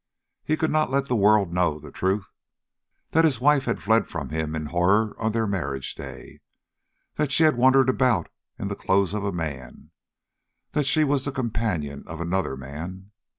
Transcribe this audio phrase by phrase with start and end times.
[0.43, 2.31] He could not let the world know the truth
[3.11, 6.41] that his wife had fled from him in horror on their marriage day,
[7.17, 8.27] that she had wondered about
[8.57, 9.91] in the clothes of a man,
[10.71, 13.11] that she was the companion of another man.